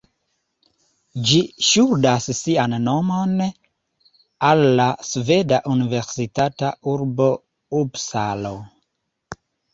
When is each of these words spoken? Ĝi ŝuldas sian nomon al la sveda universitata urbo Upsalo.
Ĝi 1.31 1.41
ŝuldas 1.67 2.25
sian 2.37 2.73
nomon 2.85 3.35
al 4.49 4.63
la 4.81 4.87
sveda 5.11 5.61
universitata 5.75 6.73
urbo 6.95 7.31
Upsalo. 7.83 8.57